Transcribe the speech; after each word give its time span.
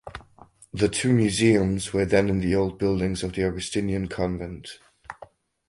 The 0.73 0.89
two 0.89 1.13
museums 1.13 1.93
were 1.93 2.07
then 2.07 2.27
in 2.27 2.39
the 2.39 2.55
old 2.55 2.79
buildings 2.79 3.21
of 3.21 3.33
the 3.33 3.45
Augustinian 3.45 4.07
convent. 4.07 4.79